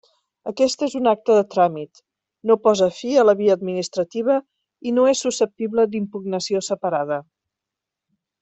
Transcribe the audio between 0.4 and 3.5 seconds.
Aquest és un acte de tràmit, no posa fi a la